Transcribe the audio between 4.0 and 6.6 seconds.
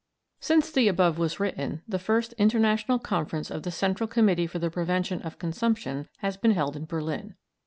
Committee for the Prevention of Consumption has been